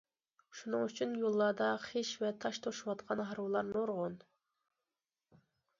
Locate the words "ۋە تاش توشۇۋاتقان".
2.23-3.25